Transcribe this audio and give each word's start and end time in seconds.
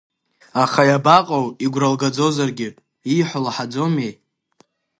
Аха 0.63 0.81
иабаҟоу 0.89 1.45
игәра 1.65 1.93
лгаӡозаргьы, 1.93 2.69
ииҳәо 3.13 3.39
лаҳаӡомеи! 3.43 4.13